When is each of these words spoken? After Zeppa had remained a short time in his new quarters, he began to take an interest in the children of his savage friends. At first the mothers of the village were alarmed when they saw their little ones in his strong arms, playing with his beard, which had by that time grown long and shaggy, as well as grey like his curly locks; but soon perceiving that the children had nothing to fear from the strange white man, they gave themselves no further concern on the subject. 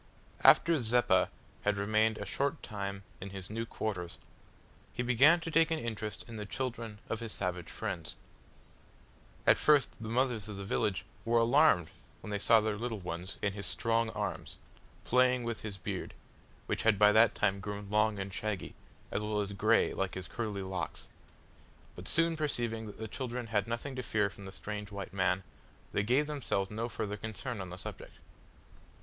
After 0.43 0.81
Zeppa 0.81 1.29
had 1.61 1.77
remained 1.77 2.17
a 2.17 2.25
short 2.25 2.63
time 2.63 3.03
in 3.21 3.29
his 3.29 3.51
new 3.51 3.67
quarters, 3.67 4.17
he 4.91 5.03
began 5.03 5.39
to 5.41 5.51
take 5.51 5.69
an 5.69 5.77
interest 5.77 6.25
in 6.27 6.37
the 6.37 6.45
children 6.47 6.97
of 7.07 7.19
his 7.19 7.31
savage 7.31 7.69
friends. 7.69 8.15
At 9.45 9.57
first 9.57 10.01
the 10.01 10.09
mothers 10.09 10.49
of 10.49 10.57
the 10.57 10.63
village 10.63 11.05
were 11.23 11.37
alarmed 11.37 11.89
when 12.21 12.31
they 12.31 12.39
saw 12.39 12.59
their 12.59 12.77
little 12.79 12.97
ones 12.97 13.37
in 13.43 13.53
his 13.53 13.67
strong 13.67 14.09
arms, 14.09 14.57
playing 15.03 15.43
with 15.43 15.61
his 15.61 15.77
beard, 15.77 16.15
which 16.65 16.81
had 16.81 16.97
by 16.97 17.11
that 17.11 17.35
time 17.35 17.59
grown 17.59 17.87
long 17.91 18.17
and 18.17 18.33
shaggy, 18.33 18.73
as 19.11 19.21
well 19.21 19.39
as 19.39 19.53
grey 19.53 19.93
like 19.93 20.15
his 20.15 20.27
curly 20.27 20.63
locks; 20.63 21.09
but 21.95 22.07
soon 22.07 22.35
perceiving 22.35 22.87
that 22.87 22.97
the 22.97 23.07
children 23.07 23.45
had 23.45 23.67
nothing 23.67 23.95
to 23.95 24.01
fear 24.01 24.31
from 24.31 24.45
the 24.45 24.51
strange 24.51 24.89
white 24.91 25.13
man, 25.13 25.43
they 25.93 26.01
gave 26.01 26.25
themselves 26.25 26.71
no 26.71 26.89
further 26.89 27.17
concern 27.17 27.61
on 27.61 27.69
the 27.69 27.77
subject. 27.77 28.15